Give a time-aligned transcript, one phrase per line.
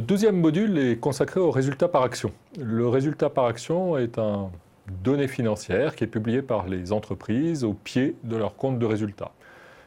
[0.00, 2.32] Ce deuxième module est consacré au résultat par action.
[2.58, 4.48] Le résultat par action est un
[5.04, 9.30] donnée financière qui est publiée par les entreprises au pied de leur compte de résultat.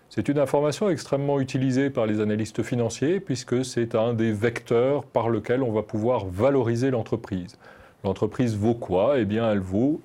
[0.10, 5.30] C'est une information extrêmement utilisée par les analystes financiers puisque c'est un des vecteurs par
[5.30, 7.58] lequel on va pouvoir valoriser l'entreprise.
[8.04, 9.18] L'entreprise vaut quoi?
[9.18, 10.00] Eh bien, elle vaut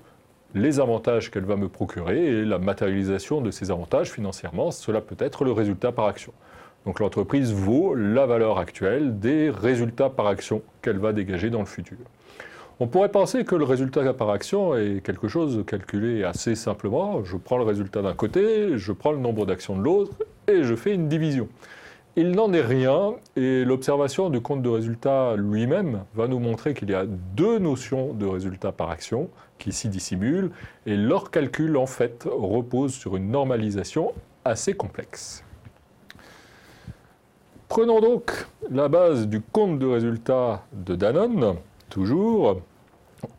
[0.55, 5.23] les avantages qu'elle va me procurer et la matérialisation de ces avantages financièrement, cela peut
[5.23, 6.33] être le résultat par action.
[6.85, 11.65] Donc l'entreprise vaut la valeur actuelle des résultats par action qu'elle va dégager dans le
[11.65, 11.97] futur.
[12.81, 17.25] On pourrait penser que le résultat par action est quelque chose de calculé assez simplement.
[17.25, 20.13] Je prends le résultat d'un côté, je prends le nombre d'actions de l'autre
[20.47, 21.49] et je fais une division.
[22.15, 26.89] Il n'en est rien et l'observation du compte de résultat lui-même va nous montrer qu'il
[26.89, 30.51] y a deux notions de résultat par action qui s'y dissimulent
[30.85, 34.13] et leur calcul en fait repose sur une normalisation
[34.45, 35.43] assez complexe.
[37.69, 42.61] Prenons donc la base du compte de résultat de Danone, toujours,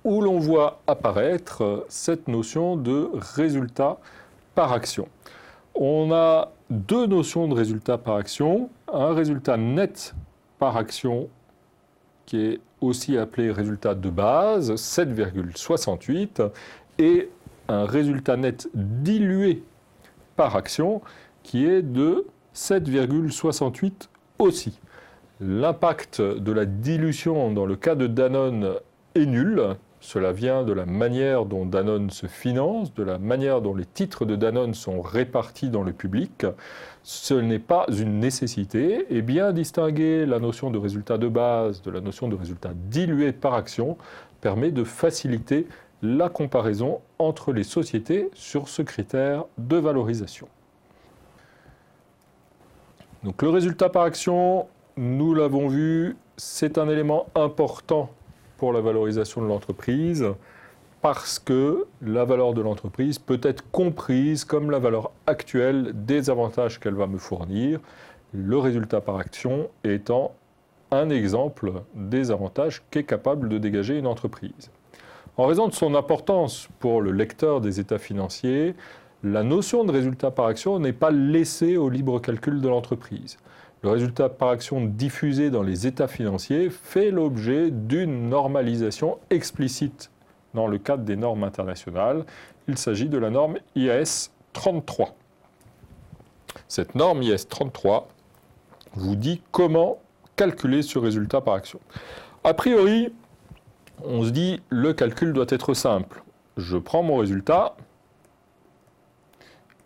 [0.05, 3.99] où l'on voit apparaître cette notion de résultat
[4.55, 5.09] par action.
[5.75, 10.15] On a deux notions de résultat par action, un résultat net
[10.61, 11.29] par action
[12.25, 16.53] qui est aussi appelé résultat de base, 7,68,
[16.99, 17.29] et
[17.67, 19.65] un résultat net dilué
[20.37, 21.03] par action
[21.43, 24.07] qui est de 7,68
[24.41, 24.79] aussi.
[25.41, 28.75] L'impact de la dilution dans le cas de Danone
[29.15, 29.63] est nul.
[30.01, 34.25] Cela vient de la manière dont Danone se finance, de la manière dont les titres
[34.25, 36.47] de Danone sont répartis dans le public.
[37.03, 39.07] Ce n'est pas une nécessité.
[39.11, 43.33] Et bien distinguer la notion de résultat de base de la notion de résultat dilué
[43.33, 43.97] par action
[44.41, 45.67] permet de faciliter
[46.03, 50.49] la comparaison entre les sociétés sur ce critère de valorisation.
[53.23, 58.11] Donc le résultat par action, nous l'avons vu, c'est un élément important
[58.57, 60.27] pour la valorisation de l'entreprise
[61.03, 66.81] parce que la valeur de l'entreprise peut être comprise comme la valeur actuelle des avantages
[66.81, 67.81] qu'elle va me fournir,
[68.33, 70.33] le résultat par action étant
[70.91, 74.71] un exemple des avantages qu'est capable de dégager une entreprise.
[75.37, 78.75] En raison de son importance pour le lecteur des états financiers,
[79.23, 83.37] la notion de résultat par action n'est pas laissée au libre calcul de l'entreprise.
[83.83, 90.11] Le résultat par action diffusé dans les états financiers fait l'objet d'une normalisation explicite
[90.55, 92.25] dans le cadre des normes internationales.
[92.69, 95.15] Il s'agit de la norme IAS 33.
[96.69, 98.09] Cette norme IAS 33
[98.95, 99.99] vous dit comment
[100.37, 101.81] calculer ce résultat par action.
[102.45, 103.13] A priori,
[104.05, 106.23] on se dit le calcul doit être simple.
[106.57, 107.77] Je prends mon résultat,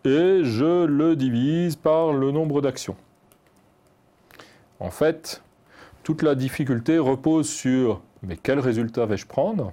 [0.05, 2.95] et je le divise par le nombre d'actions.
[4.79, 5.41] En fait,
[6.03, 9.71] toute la difficulté repose sur mais quel résultat vais-je prendre?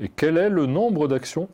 [0.00, 1.48] Et quel est le nombre d'actions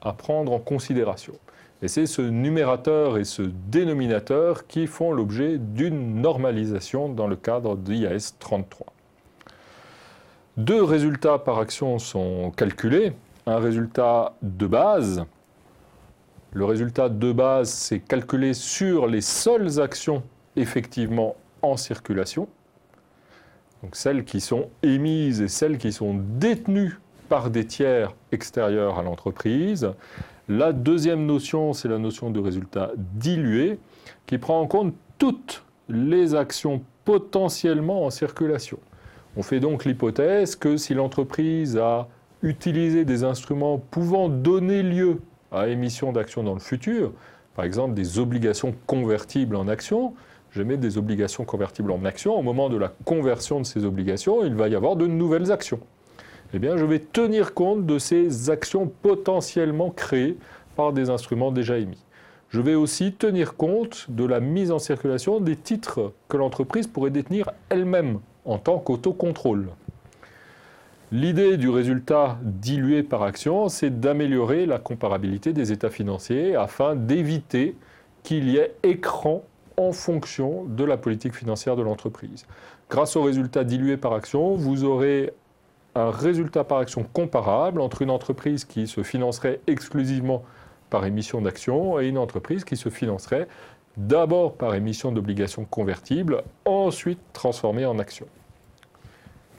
[0.00, 1.34] à prendre en considération?
[1.80, 7.76] Et c'est ce numérateur et ce dénominateur qui font l'objet d'une normalisation dans le cadre
[7.76, 8.86] d'IAS 33.
[10.58, 13.14] Deux résultats par action sont calculés.
[13.46, 15.24] Un résultat de base,
[16.52, 20.22] le résultat de base, c'est calculé sur les seules actions
[20.56, 22.46] effectivement en circulation,
[23.82, 26.98] donc celles qui sont émises et celles qui sont détenues
[27.28, 29.90] par des tiers extérieurs à l'entreprise.
[30.48, 33.78] La deuxième notion, c'est la notion de résultat dilué,
[34.26, 38.78] qui prend en compte toutes les actions potentiellement en circulation.
[39.36, 42.08] On fait donc l'hypothèse que si l'entreprise a
[42.42, 45.20] utilisé des instruments pouvant donner lieu
[45.52, 47.12] à émission d'actions dans le futur,
[47.54, 50.14] par exemple des obligations convertibles en actions,
[50.50, 54.44] je mets des obligations convertibles en actions, au moment de la conversion de ces obligations,
[54.44, 55.80] il va y avoir de nouvelles actions.
[56.54, 60.36] Eh bien, je vais tenir compte de ces actions potentiellement créées
[60.76, 62.04] par des instruments déjà émis.
[62.50, 67.10] Je vais aussi tenir compte de la mise en circulation des titres que l'entreprise pourrait
[67.10, 69.68] détenir elle-même en tant qu'autocontrôle.
[71.14, 77.76] L'idée du résultat dilué par action, c'est d'améliorer la comparabilité des états financiers afin d'éviter
[78.22, 79.44] qu'il y ait écran
[79.76, 82.46] en fonction de la politique financière de l'entreprise.
[82.88, 85.34] Grâce au résultat dilué par action, vous aurez
[85.94, 90.42] un résultat par action comparable entre une entreprise qui se financerait exclusivement
[90.88, 93.48] par émission d'actions et une entreprise qui se financerait
[93.98, 98.28] d'abord par émission d'obligations convertibles, ensuite transformées en actions.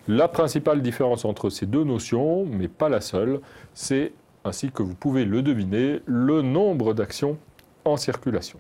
[0.07, 3.39] La principale différence entre ces deux notions, mais pas la seule,
[3.73, 4.11] c'est,
[4.44, 7.38] ainsi que vous pouvez le deviner, le nombre d'actions
[7.85, 8.59] en circulation.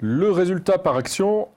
[0.00, 1.48] Le résultat par action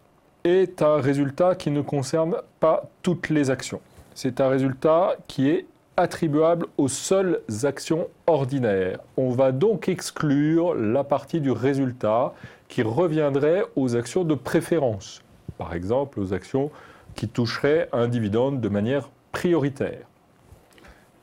[0.44, 3.82] est un résultat qui ne concerne pas toutes les actions.
[4.14, 5.66] C'est un résultat qui est
[5.98, 9.00] attribuable aux seules actions ordinaires.
[9.18, 12.34] On va donc exclure la partie du résultat
[12.68, 15.24] qui reviendrait aux actions de préférence,
[15.58, 16.72] par exemple aux actions
[17.16, 20.06] qui toucheraient un dividende de manière prioritaire.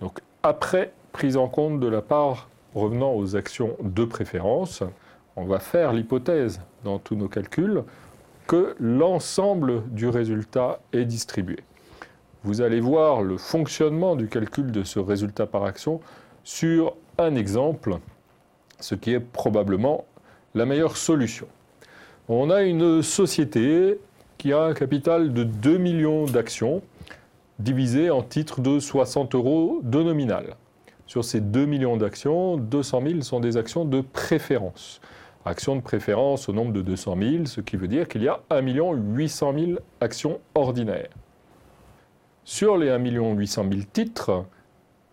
[0.00, 4.82] Donc après prise en compte de la part revenant aux actions de préférence,
[5.36, 7.84] on va faire l'hypothèse dans tous nos calculs
[8.46, 11.60] que l'ensemble du résultat est distribué.
[12.42, 16.00] Vous allez voir le fonctionnement du calcul de ce résultat par action
[16.42, 17.96] sur un exemple,
[18.80, 20.04] ce qui est probablement
[20.54, 21.46] la meilleure solution.
[22.28, 23.98] On a une société
[24.44, 26.82] qui a un capital de 2 millions d'actions
[27.58, 30.56] divisé en titres de 60 euros de nominal.
[31.06, 35.00] Sur ces 2 millions d'actions, 200 000 sont des actions de préférence.
[35.46, 38.42] Actions de préférence au nombre de 200 000, ce qui veut dire qu'il y a
[38.50, 41.08] 1 800 000 actions ordinaires.
[42.44, 44.44] Sur les 1 800 000 titres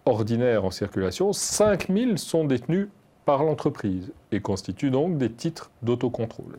[0.04, 2.90] ordinaires en circulation, 5 000 sont détenus
[3.24, 6.58] par l'entreprise et constituent donc des titres d'autocontrôle.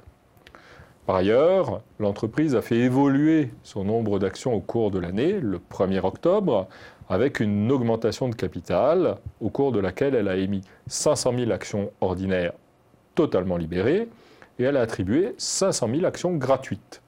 [1.06, 6.04] Par ailleurs, l'entreprise a fait évoluer son nombre d'actions au cours de l'année, le 1er
[6.04, 6.68] octobre,
[7.08, 11.90] avec une augmentation de capital au cours de laquelle elle a émis 500 000 actions
[12.00, 12.52] ordinaires
[13.16, 14.08] totalement libérées
[14.58, 17.02] et elle a attribué 500 000 actions gratuites.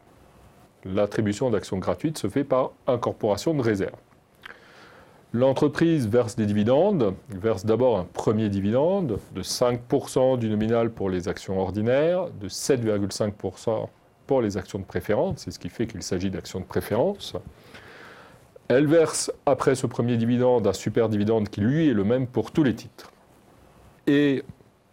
[0.85, 3.95] L'attribution d'actions gratuites se fait par incorporation de réserve.
[5.35, 11.27] L'entreprise verse des dividendes, verse d'abord un premier dividende de 5% du nominal pour les
[11.27, 13.89] actions ordinaires, de 7,5%
[14.29, 17.35] pour les actions de préférence, c'est ce qui fait qu'il s'agit d'actions de préférence.
[18.69, 22.53] Elle verse après ce premier dividende un super dividende qui lui est le même pour
[22.53, 23.11] tous les titres.
[24.07, 24.45] Et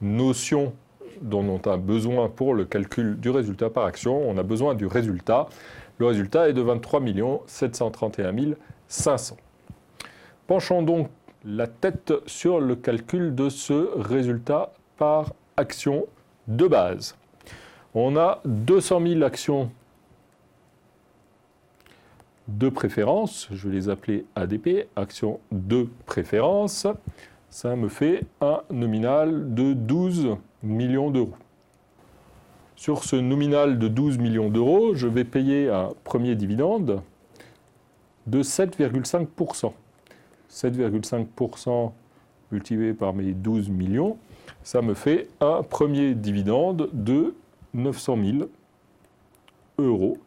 [0.01, 0.73] notion
[1.21, 4.87] dont on a besoin pour le calcul du résultat par action, on a besoin du
[4.87, 5.49] résultat.
[5.99, 6.99] Le résultat est de 23
[7.45, 8.33] 731
[8.87, 9.37] 500.
[10.47, 11.09] Penchons donc
[11.43, 16.05] la tête sur le calcul de ce résultat par action
[16.47, 17.15] de base.
[17.93, 19.71] On a 200 000 actions
[22.47, 26.87] de préférence, je vais les appeler ADP, actions de préférence.
[27.49, 31.35] Ça me fait un nominal de 12 millions d'euros.
[32.75, 37.01] Sur ce nominal de 12 millions d'euros, je vais payer un premier dividende
[38.25, 39.73] de 7,5%.
[40.51, 41.91] 7,5%
[42.51, 44.17] multiplié par mes 12 millions,
[44.63, 47.33] ça me fait un premier dividende de
[47.73, 48.49] 900 000
[49.79, 50.17] euros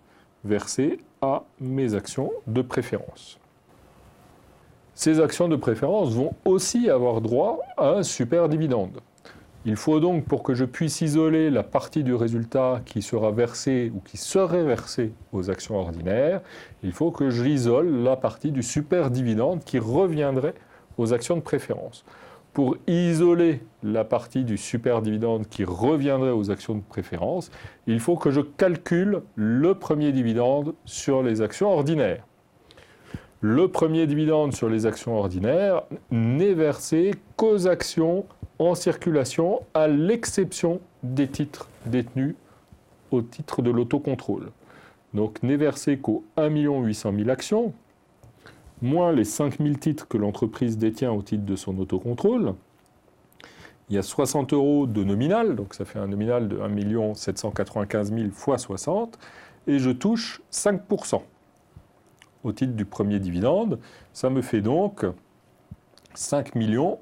[0.44, 3.38] versés à mes actions de préférence.
[4.94, 9.00] Ces actions de préférence vont aussi avoir droit à un super dividende.
[9.66, 13.90] Il faut donc, pour que je puisse isoler la partie du résultat qui sera versée
[13.94, 16.42] ou qui serait versée aux actions ordinaires,
[16.82, 20.54] il faut que j'isole la partie du super dividende qui reviendrait
[20.98, 22.04] aux actions de préférence.
[22.52, 27.50] Pour isoler la partie du super dividende qui reviendrait aux actions de préférence,
[27.86, 32.26] il faut que je calcule le premier dividende sur les actions ordinaires.
[33.40, 38.26] Le premier dividende sur les actions ordinaires n'est versé qu'aux actions
[38.58, 42.34] en circulation à l'exception des titres détenus
[43.10, 44.50] au titre de l'autocontrôle.
[45.12, 47.72] Donc n'est versé qu'aux 1 800 000 actions,
[48.82, 52.54] moins les 5 000 titres que l'entreprise détient au titre de son autocontrôle.
[53.90, 58.12] Il y a 60 euros de nominal, donc ça fait un nominal de 1 795
[58.12, 59.18] 000 fois 60,
[59.66, 61.20] et je touche 5%
[62.44, 63.78] au titre du premier dividende.
[64.12, 65.04] Ça me fait donc
[66.14, 66.98] 5 millions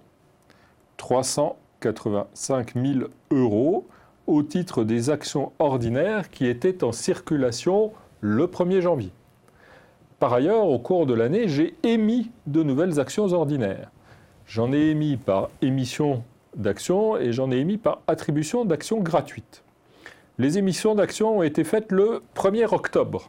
[1.02, 3.88] 385 000 euros
[4.28, 7.90] au titre des actions ordinaires qui étaient en circulation
[8.20, 9.10] le 1er janvier.
[10.20, 13.90] Par ailleurs, au cours de l'année, j'ai émis de nouvelles actions ordinaires.
[14.46, 16.22] J'en ai émis par émission
[16.54, 19.64] d'actions et j'en ai émis par attribution d'actions gratuites.
[20.38, 23.28] Les émissions d'actions ont été faites le 1er octobre.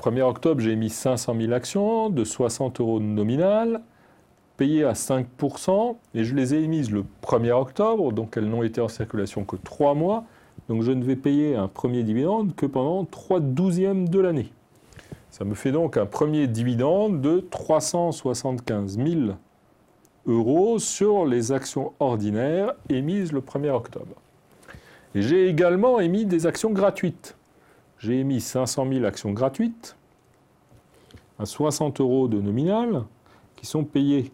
[0.00, 3.82] 1er octobre, j'ai émis 500 000 actions de 60 euros de nominal
[4.84, 8.88] à 5% et je les ai émises le 1er octobre, donc elles n'ont été en
[8.88, 10.24] circulation que 3 mois.
[10.68, 14.52] Donc je ne vais payer un premier dividende que pendant 3 douzièmes de l'année.
[15.30, 19.20] Ça me fait donc un premier dividende de 375 000
[20.26, 24.14] euros sur les actions ordinaires émises le 1er octobre.
[25.14, 27.36] Et j'ai également émis des actions gratuites.
[27.98, 29.96] J'ai émis 500 000 actions gratuites
[31.38, 33.02] à 60 euros de nominal
[33.56, 34.30] qui sont payées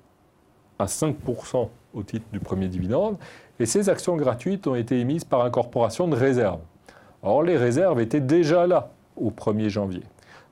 [0.78, 3.16] à 5% au titre du premier dividende.
[3.60, 6.60] Et ces actions gratuites ont été émises par incorporation de réserves.
[7.22, 10.02] Or, les réserves étaient déjà là au 1er janvier.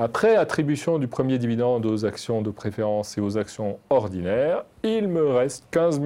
[0.00, 5.26] Après attribution du premier dividende aux actions de préférence et aux actions ordinaires, il me
[5.26, 6.00] reste 15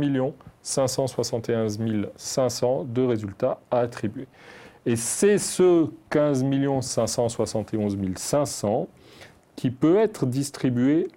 [0.62, 1.78] 571
[2.16, 4.26] 500 de résultats à attribuer.
[4.86, 6.42] Et c'est ce 15
[6.80, 8.88] 571 500
[9.56, 11.08] qui peut être distribué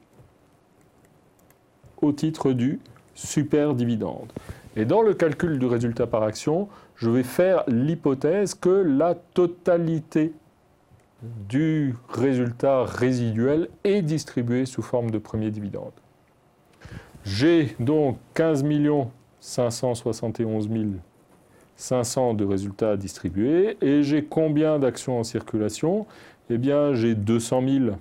[2.02, 2.82] au titre du
[3.14, 4.34] super dividende.
[4.76, 6.68] Et dans le calcul du résultat par action,
[6.98, 10.34] je vais faire l'hypothèse que la totalité
[11.48, 15.94] du résultat résiduel est distribué sous forme de premier dividende.
[17.24, 18.64] J'ai donc 15
[19.40, 20.70] 571
[21.76, 23.78] 500 de résultats distribués.
[23.82, 26.06] Et j'ai combien d'actions en circulation?
[26.50, 27.96] Eh bien, j'ai 200 000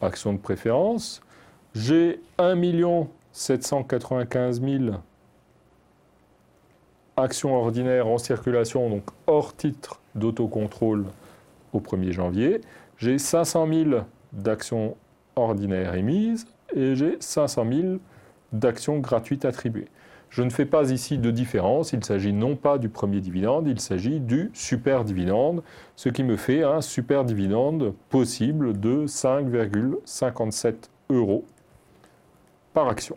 [0.00, 1.22] actions de préférence,
[1.74, 2.56] j'ai 1
[3.32, 4.84] 795 000
[7.16, 11.06] actions ordinaires en circulation, donc hors titre d'autocontrôle
[11.72, 12.60] au 1er janvier.
[12.96, 13.90] J'ai 500 000
[14.32, 14.96] d'actions
[15.36, 17.88] ordinaires émises et j'ai 500 000
[18.52, 19.88] d'actions gratuites attribuées.
[20.30, 23.80] Je ne fais pas ici de différence, il s'agit non pas du premier dividende, il
[23.80, 25.62] s'agit du super dividende,
[25.96, 30.74] ce qui me fait un super dividende possible de 5,57
[31.08, 31.46] euros
[32.74, 33.16] par action.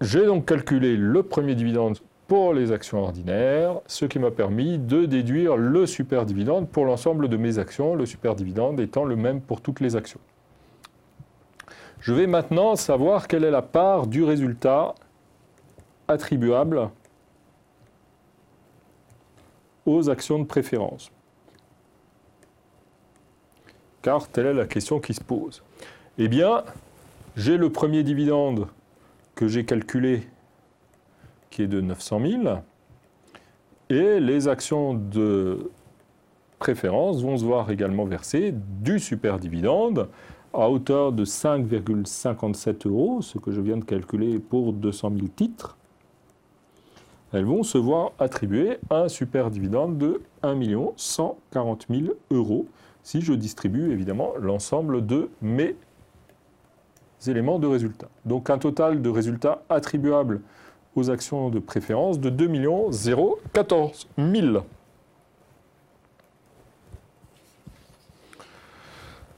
[0.00, 5.06] J'ai donc calculé le premier dividende pour les actions ordinaires, ce qui m'a permis de
[5.06, 9.40] déduire le super dividende pour l'ensemble de mes actions, le super dividende étant le même
[9.40, 10.20] pour toutes les actions.
[12.00, 14.94] Je vais maintenant savoir quelle est la part du résultat
[16.06, 16.90] attribuable
[19.86, 21.10] aux actions de préférence.
[24.02, 25.62] Car telle est la question qui se pose.
[26.18, 26.62] Eh bien,
[27.36, 28.68] j'ai le premier dividende
[29.34, 30.28] que j'ai calculé
[31.66, 32.42] de 900 000.
[33.90, 35.70] Et les actions de
[36.58, 40.08] préférence vont se voir également verser du super dividende
[40.52, 45.76] à hauteur de 5,57 euros, ce que je viens de calculer pour 200 000 titres.
[47.32, 50.58] Elles vont se voir attribuer un super dividende de 1
[50.96, 52.66] 140 000 euros
[53.02, 55.76] si je distribue évidemment l'ensemble de mes
[57.26, 58.08] éléments de résultat.
[58.24, 60.40] Donc un total de résultats attribuables
[60.96, 62.90] aux actions de préférence de 2
[63.52, 64.64] 014 000.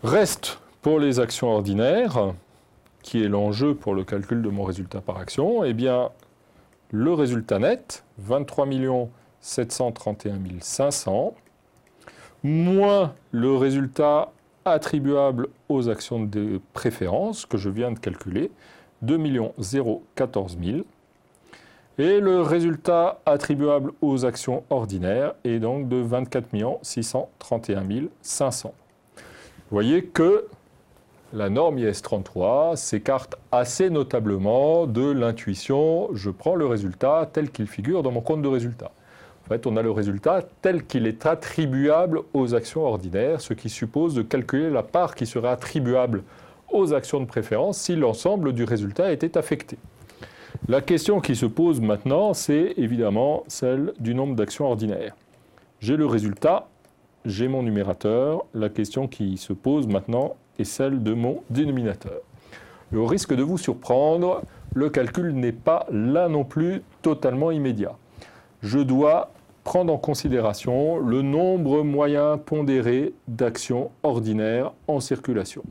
[0.02, 2.32] Reste pour les actions ordinaires,
[3.02, 6.10] qui est l'enjeu pour le calcul de mon résultat par action, eh bien,
[6.90, 8.66] le résultat net, 23
[9.40, 11.34] 731 500,
[12.42, 14.32] moins le résultat
[14.64, 18.50] attribuable aux actions de préférence que je viens de calculer,
[19.02, 19.18] 2
[20.14, 20.78] 014 000,
[21.98, 26.46] et le résultat attribuable aux actions ordinaires est donc de 24
[26.82, 27.84] 631
[28.22, 28.72] 500.
[29.18, 29.22] Vous
[29.70, 30.46] voyez que
[31.32, 38.02] la norme IS33 s'écarte assez notablement de l'intuition je prends le résultat tel qu'il figure
[38.02, 38.90] dans mon compte de résultat.
[39.44, 43.68] En fait, on a le résultat tel qu'il est attribuable aux actions ordinaires, ce qui
[43.68, 46.22] suppose de calculer la part qui serait attribuable
[46.70, 49.76] aux actions de préférence si l'ensemble du résultat était affecté.
[50.68, 55.16] La question qui se pose maintenant, c'est évidemment celle du nombre d'actions ordinaires.
[55.80, 56.68] J'ai le résultat,
[57.24, 58.44] j'ai mon numérateur.
[58.52, 62.20] La question qui se pose maintenant est celle de mon dénominateur.
[62.92, 64.42] Le risque de vous surprendre,
[64.74, 67.96] le calcul n'est pas là non plus totalement immédiat.
[68.62, 69.32] Je dois
[69.64, 75.62] prendre en considération le nombre moyen pondéré d'actions ordinaires en circulation.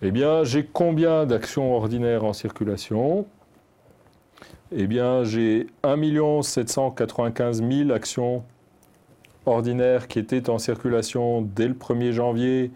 [0.00, 3.26] Eh bien, j'ai combien d'actions ordinaires en circulation?
[4.70, 8.44] Eh bien, j'ai 1 795 000 actions
[9.46, 12.70] ordinaires qui étaient en circulation dès le 1er janvier,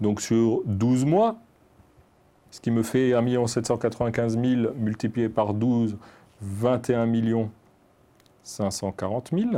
[0.00, 1.36] donc sur 12 mois,
[2.50, 5.96] ce qui me fait 1 795 000 multiplié par 12,
[6.40, 7.48] 21
[8.42, 9.50] 540 000.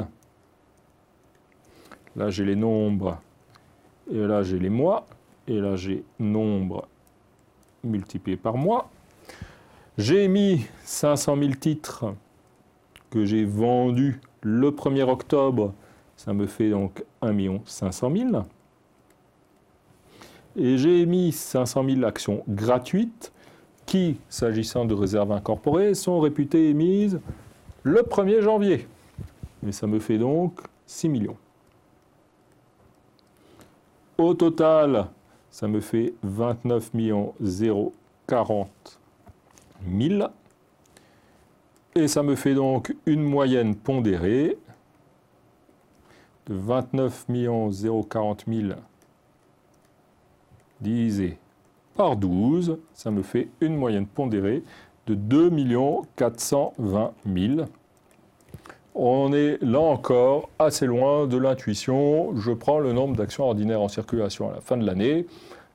[2.17, 3.19] Là, j'ai les nombres,
[4.13, 5.07] et là, j'ai les mois,
[5.47, 6.87] et là, j'ai nombre
[7.83, 8.91] multiplié par mois.
[9.99, 12.15] J'ai émis 500 000 titres
[13.11, 15.75] que j'ai vendus le 1er octobre.
[16.17, 18.29] Ça me fait donc 1 500 000.
[20.55, 23.33] Et j'ai émis 500 000 actions gratuites
[23.87, 27.19] qui, s'agissant de réserves incorporées, sont réputées émises
[27.83, 28.87] le 1er janvier.
[29.65, 31.37] Mais ça me fait donc 6 millions.
[34.17, 35.09] Au total,
[35.51, 36.93] ça me fait 29
[38.29, 38.99] 040
[39.87, 40.29] 000.
[41.95, 44.59] Et ça me fait donc une moyenne pondérée
[46.47, 47.27] de 29
[48.09, 48.69] 040 000
[50.81, 51.39] divisé
[51.97, 52.79] par 12.
[52.93, 54.63] Ça me fait une moyenne pondérée
[55.07, 55.51] de 2
[56.17, 57.69] 420 000.
[58.95, 62.37] On est là encore assez loin de l'intuition.
[62.37, 65.27] Je prends le nombre d'actions ordinaires en circulation à la fin de l'année.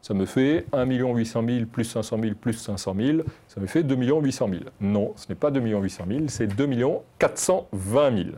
[0.03, 3.19] Ça me fait 1 800 000 plus 500 000 plus 500 000.
[3.47, 4.61] Ça me fait 2 800 000.
[4.81, 6.67] Non, ce n'est pas 2 800 000, c'est 2
[7.19, 8.29] 420 000.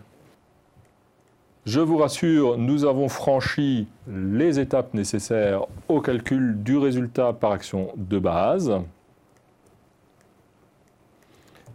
[1.65, 7.91] Je vous rassure, nous avons franchi les étapes nécessaires au calcul du résultat par action
[7.95, 8.71] de base.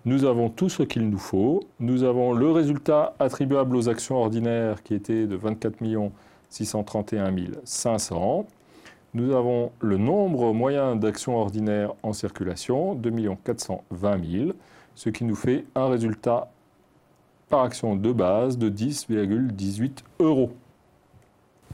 [0.05, 1.64] Nous avons tout ce qu'il nous faut.
[1.81, 5.79] Nous avons le résultat attribuable aux actions ordinaires qui était de 24
[6.48, 8.46] 631 500.
[9.12, 13.11] Nous avons le nombre moyen d'actions ordinaires en circulation, 2
[13.44, 14.53] 420 000,
[14.94, 16.49] ce qui nous fait un résultat
[17.49, 20.53] par action de base de 10,18 euros.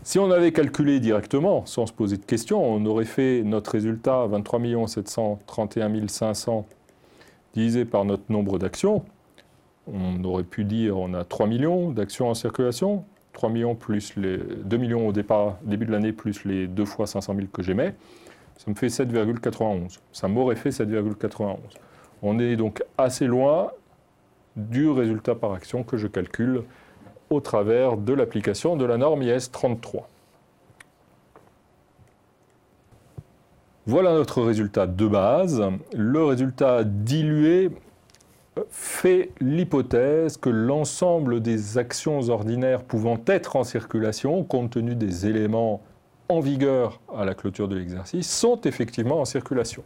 [0.03, 4.27] Si on avait calculé directement, sans se poser de questions, on aurait fait notre résultat
[4.27, 6.65] 23 731 500
[7.53, 9.05] divisé par notre nombre d'actions,
[9.93, 13.05] on aurait pu dire on a 3 millions d'actions en circulation,
[13.37, 17.07] 3 millions plus les 2 millions au départ, début de l'année, plus les 2 fois
[17.07, 17.95] 500 000 que j'aimais,
[18.57, 19.99] ça me fait 7,91.
[20.11, 21.59] Ça m'aurait fait 7,91.
[22.23, 23.73] On est donc assez loin
[24.57, 26.63] du résultat par action que je calcule
[27.29, 30.09] au travers de l'application de la norme IS 33.
[33.85, 35.63] Voilà notre résultat de base.
[35.95, 37.71] Le résultat dilué
[38.71, 45.83] fait l'hypothèse que l'ensemble des actions ordinaires pouvant être en circulation, compte tenu des éléments
[46.29, 49.85] en vigueur à la clôture de l'exercice, sont effectivement en circulation.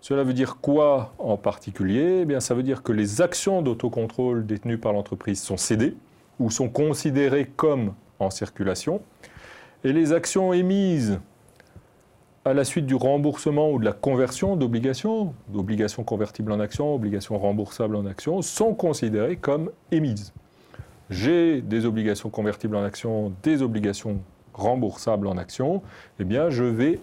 [0.00, 2.20] Cela veut dire quoi en particulier?
[2.22, 5.96] Eh bien, Ça veut dire que les actions d'autocontrôle détenues par l'entreprise sont cédées
[6.38, 9.00] ou sont considérées comme en circulation,
[9.84, 11.20] et les actions émises
[12.48, 17.38] à la suite du remboursement ou de la conversion d'obligations, d'obligations convertibles en actions, obligations
[17.38, 20.32] remboursables en actions, sont considérées comme émises.
[21.10, 24.20] J'ai des obligations convertibles en actions, des obligations
[24.54, 25.82] remboursables en actions,
[26.20, 27.00] eh bien je vais,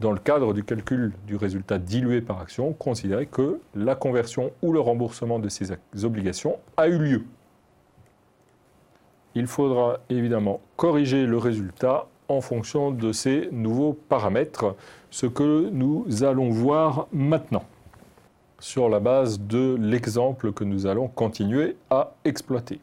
[0.00, 4.72] dans le cadre du calcul du résultat dilué par action, considérer que la conversion ou
[4.72, 5.70] le remboursement de ces
[6.02, 7.24] obligations a eu lieu.
[9.36, 14.76] Il faudra évidemment corriger le résultat en fonction de ces nouveaux paramètres,
[15.10, 17.64] ce que nous allons voir maintenant
[18.60, 22.78] sur la base de l'exemple que nous allons continuer à exploiter.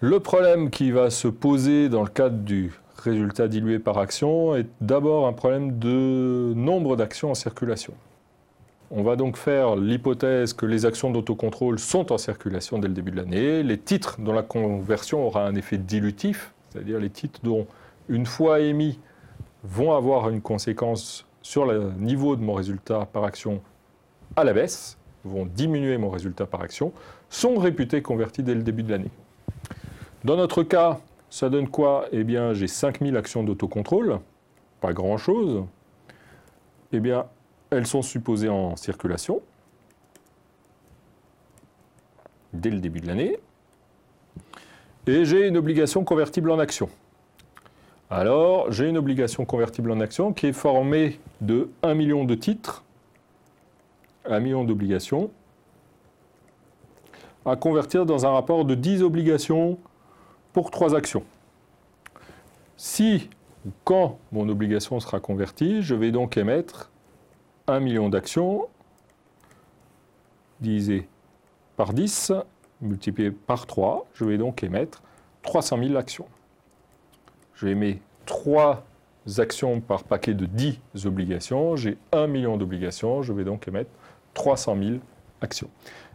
[0.00, 4.66] Le problème qui va se poser dans le cadre du résultat dilué par action est
[4.80, 7.94] d'abord un problème de nombre d'actions en circulation.
[8.90, 13.10] On va donc faire l'hypothèse que les actions d'autocontrôle sont en circulation dès le début
[13.10, 17.66] de l'année, les titres dont la conversion aura un effet dilutif, c'est-à-dire les titres dont,
[18.08, 18.98] une fois émis,
[19.64, 23.60] vont avoir une conséquence sur le niveau de mon résultat par action
[24.36, 26.92] à la baisse, vont diminuer mon résultat par action,
[27.30, 29.10] sont réputés convertis dès le début de l'année.
[30.24, 31.00] Dans notre cas,
[31.30, 32.06] ça donne quoi?
[32.12, 34.20] Eh bien, j'ai 5000 actions d'autocontrôle,
[34.80, 35.64] pas grand-chose.
[36.92, 37.26] Eh bien,
[37.70, 39.42] elles sont supposées en circulation
[42.52, 43.38] dès le début de l'année.
[45.06, 46.90] Et j'ai une obligation convertible en action.
[48.10, 52.84] Alors, j'ai une obligation convertible en action qui est formée de 1 million de titres,
[54.24, 55.30] 1 million d'obligations,
[57.44, 59.78] à convertir dans un rapport de 10 obligations
[60.52, 61.24] pour 3 actions.
[62.76, 63.28] Si
[63.66, 66.90] ou quand mon obligation sera convertie, je vais donc émettre
[67.66, 68.66] 1 million d'actions
[70.60, 71.08] divisé
[71.76, 72.32] par 10
[72.80, 75.02] multiplié par 3, je vais donc émettre
[75.42, 76.26] 300 000 actions.
[77.54, 78.84] Je émets 3
[79.38, 83.90] actions par paquet de 10 obligations, j'ai 1 million d'obligations, je vais donc émettre
[84.34, 84.98] 300 000
[85.40, 85.68] actions.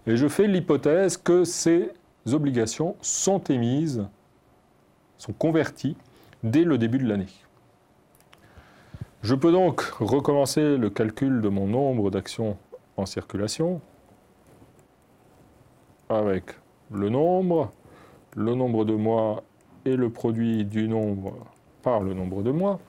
[0.08, 1.92] Et je fais l'hypothèse que ces
[2.32, 4.06] obligations sont émises,
[5.18, 5.98] sont converties
[6.44, 7.28] dès le début de l'année.
[9.22, 12.58] Je peux donc recommencer le calcul de mon nombre d'actions
[12.98, 13.80] en circulation
[16.18, 16.46] avec
[16.92, 17.72] le nombre,
[18.36, 19.44] le nombre de mois
[19.86, 21.34] et le produit du nombre
[21.82, 22.80] par le nombre de mois.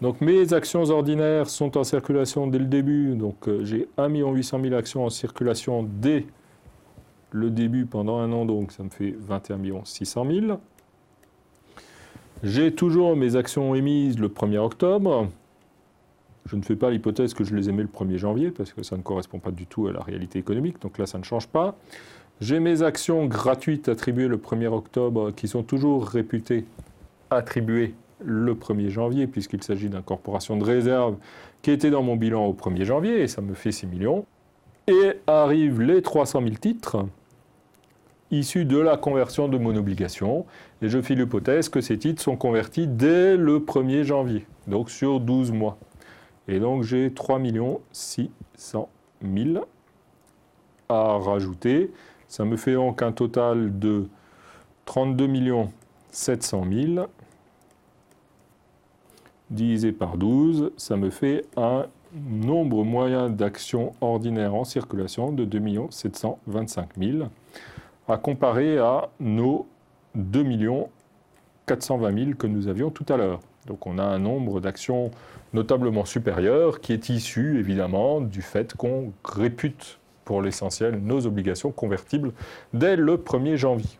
[0.00, 4.60] Donc mes actions ordinaires sont en circulation dès le début, donc euh, j'ai 1 800
[4.62, 6.24] 000 actions en circulation dès
[7.32, 10.60] le début pendant un an, donc ça me fait 21 600 000.
[12.44, 15.28] J'ai toujours mes actions émises le 1er octobre.
[16.46, 18.96] Je ne fais pas l'hypothèse que je les émets le 1er janvier, parce que ça
[18.96, 21.76] ne correspond pas du tout à la réalité économique, donc là ça ne change pas.
[22.40, 26.66] J'ai mes actions gratuites attribuées le 1er octobre qui sont toujours réputées
[27.30, 31.16] attribuées le 1er janvier, puisqu'il s'agit d'incorporation de réserve
[31.62, 34.24] qui était dans mon bilan au 1er janvier, et ça me fait 6 millions.
[34.86, 37.06] Et arrivent les 300 000 titres
[38.30, 40.46] issus de la conversion de mon obligation,
[40.80, 45.18] et je fais l'hypothèse que ces titres sont convertis dès le 1er janvier, donc sur
[45.18, 45.76] 12 mois.
[46.46, 47.40] Et donc j'ai 3
[47.90, 48.88] 600
[49.22, 49.66] 000
[50.88, 51.90] à rajouter
[52.28, 54.08] ça me fait donc un total de
[54.84, 55.28] 32
[56.10, 57.08] 700 000
[59.50, 65.88] divisé par 12, ça me fait un nombre moyen d'actions ordinaires en circulation de 2
[65.90, 67.28] 725 000
[68.08, 69.66] à comparer à nos
[70.14, 70.44] 2
[71.66, 73.40] 420 000 que nous avions tout à l'heure.
[73.66, 75.10] Donc on a un nombre d'actions
[75.52, 79.97] notablement supérieur qui est issu évidemment du fait qu'on répute
[80.28, 82.34] pour l'essentiel nos obligations convertibles
[82.74, 83.98] dès le 1er janvier.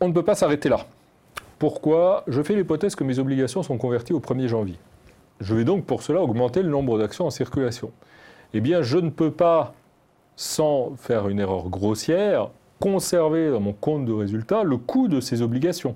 [0.00, 0.86] On ne peut pas s'arrêter là.
[1.58, 4.78] Pourquoi Je fais l'hypothèse que mes obligations sont converties au 1er janvier?
[5.40, 7.92] Je vais donc pour cela augmenter le nombre d'actions en circulation.
[8.54, 9.74] Eh bien, je ne peux pas,
[10.36, 12.48] sans faire une erreur grossière,
[12.80, 15.94] conserver dans mon compte de résultat le coût de ces obligations.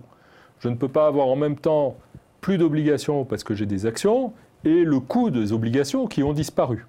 [0.59, 1.97] Je ne peux pas avoir en même temps
[2.43, 6.87] plus d'obligations parce que j'ai des actions et le coût des obligations qui ont disparu.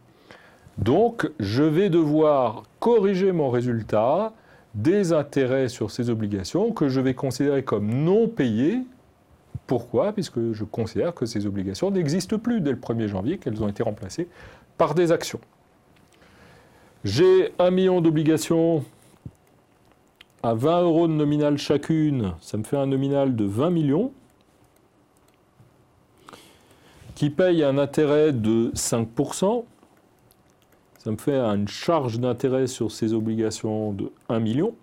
[0.78, 4.34] Donc, je vais devoir corriger mon résultat
[4.74, 8.80] des intérêts sur ces obligations que je vais considérer comme non payés.
[9.68, 10.14] Pourquoi?
[10.14, 13.84] Puisque je considère que ces obligations n'existent plus dès le 1er janvier, qu'elles ont été
[13.84, 14.28] remplacées
[14.78, 15.40] par des actions.
[17.04, 18.84] J'ai un million d'obligations
[20.42, 24.12] à 20 euros de nominal chacune, ça me fait un nominal de 20 millions
[27.16, 29.64] qui paye un intérêt de 5%,
[31.04, 34.74] ça me fait une charge d'intérêt sur ces obligations de 1 million.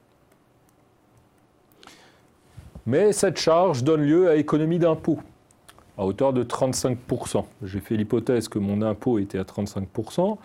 [2.87, 5.19] Mais cette charge donne lieu à économie d'impôt
[6.01, 7.45] à hauteur de 35%.
[7.63, 10.39] J'ai fait l'hypothèse que mon impôt était à 35%.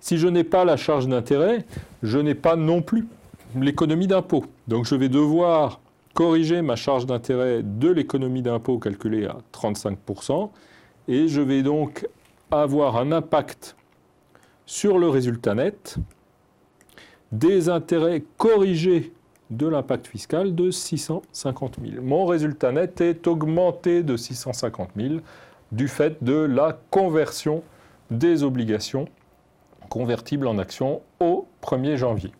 [0.00, 1.66] Si je n'ai pas la charge d'intérêt,
[2.02, 3.06] je n'ai pas non plus
[3.54, 4.46] l'économie d'impôt.
[4.68, 5.80] Donc je vais devoir
[6.14, 10.50] corriger ma charge d'intérêt de l'économie d'impôt calculée à 35%
[11.08, 12.06] et je vais donc
[12.50, 13.76] avoir un impact
[14.66, 15.96] sur le résultat net
[17.30, 19.12] des intérêts corrigés
[19.50, 22.02] de l'impact fiscal de 650 000.
[22.02, 25.14] Mon résultat net est augmenté de 650 000
[25.72, 27.62] du fait de la conversion
[28.10, 29.08] des obligations
[29.88, 32.32] convertibles en actions au 1er janvier.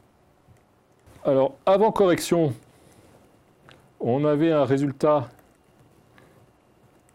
[1.25, 2.53] Alors, avant correction,
[4.01, 5.29] on avait un résultat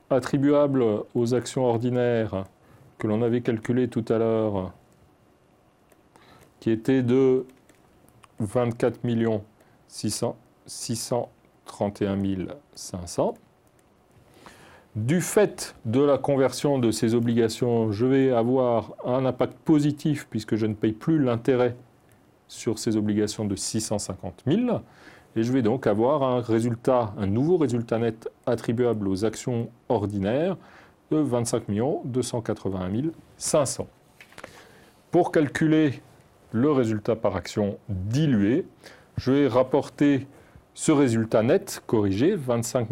[0.09, 2.45] attribuable aux actions ordinaires
[2.97, 4.73] que l'on avait calculé tout à l'heure,
[6.59, 7.45] qui était de
[8.39, 8.99] 24
[10.67, 12.17] 631
[12.75, 13.33] 500.
[14.95, 20.55] Du fait de la conversion de ces obligations, je vais avoir un impact positif puisque
[20.55, 21.75] je ne paye plus l'intérêt
[22.47, 24.81] sur ces obligations de 650 000.
[25.35, 30.57] Et je vais donc avoir un résultat, un nouveau résultat net attribuable aux actions ordinaires
[31.11, 31.63] de 25
[32.05, 33.87] 281 500.
[35.11, 36.01] Pour calculer
[36.51, 38.65] le résultat par action dilué,
[39.17, 40.27] je vais rapporter
[40.73, 42.87] ce résultat net corrigé, 25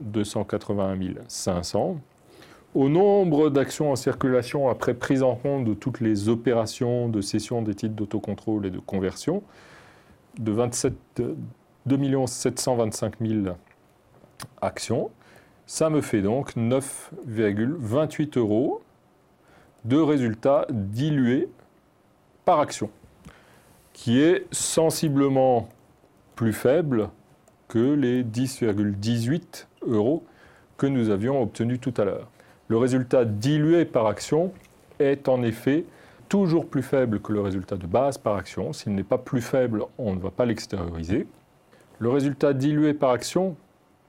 [0.00, 0.96] 281
[1.28, 2.00] 500,
[2.74, 7.62] au nombre d'actions en circulation après prise en compte de toutes les opérations de cession
[7.62, 9.42] des titres d'autocontrôle et de conversion,
[10.38, 10.94] de 27,
[11.86, 13.56] 2 725 000
[14.60, 15.10] actions.
[15.66, 18.82] Ça me fait donc 9,28 euros
[19.84, 21.48] de résultat dilué
[22.44, 22.90] par action,
[23.92, 25.68] qui est sensiblement
[26.34, 27.08] plus faible
[27.68, 30.24] que les 10,18 euros
[30.76, 32.28] que nous avions obtenus tout à l'heure.
[32.68, 34.52] Le résultat dilué par action
[34.98, 35.84] est en effet
[36.28, 38.72] toujours plus faible que le résultat de base par action.
[38.72, 41.26] S'il n'est pas plus faible, on ne va pas l'extérioriser.
[41.98, 43.56] Le résultat dilué par action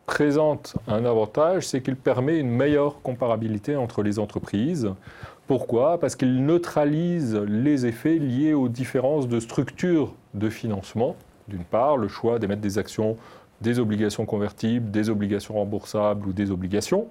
[0.08, 4.90] présente un avantage, c'est qu'il permet une meilleure comparabilité entre les entreprises.
[5.48, 5.98] Pourquoi?
[5.98, 11.16] Parce qu'il neutralise les effets liés aux différences de structure de financement.
[11.48, 13.16] D'une part, le choix d'émettre des actions,
[13.62, 17.08] des obligations convertibles, des obligations remboursables ou des obligations.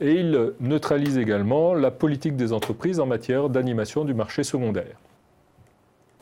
[0.00, 4.96] Et il neutralise également la politique des entreprises en matière d'animation du marché secondaire.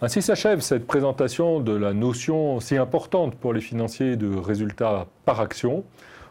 [0.03, 5.41] Ainsi s'achève cette présentation de la notion si importante pour les financiers de résultat par
[5.43, 5.85] action.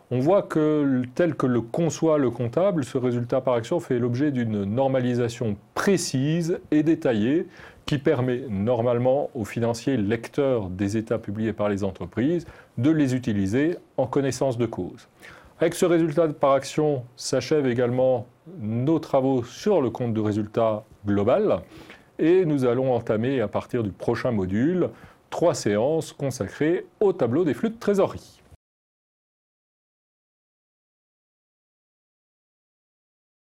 [0.09, 4.31] On voit que tel que le conçoit le comptable, ce résultat par action fait l'objet
[4.31, 7.45] d'une normalisation précise et détaillée
[7.85, 12.47] qui permet normalement aux financiers lecteurs des états publiés par les entreprises
[12.79, 15.07] de les utiliser en connaissance de cause.
[15.59, 18.25] Avec ce résultat par action s'achèvent également
[18.59, 21.61] nos travaux sur le compte de résultat global.
[22.19, 24.89] Et nous allons entamer à partir du prochain module
[25.29, 28.38] trois séances consacrées au tableau des flux de trésorerie.